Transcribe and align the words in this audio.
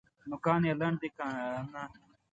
نوکان 0.29 0.61
یې 0.67 0.73
لنډ 0.81 0.97
دي 1.01 1.09
که 1.17 1.25
نه؟ 1.73 1.83